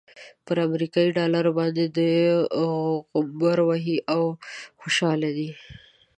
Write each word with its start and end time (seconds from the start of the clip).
پر 0.45 0.57
امريکايي 0.67 1.09
ډالرو 1.17 1.51
باندې 1.59 2.07
غومبر 3.13 3.57
وهي 3.67 3.97
او 4.13 4.21
خوشحاله 4.79 5.29
دی. 5.37 5.49